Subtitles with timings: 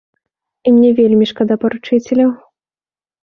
[0.69, 2.29] І мне вельмі шкада паручыцеляў.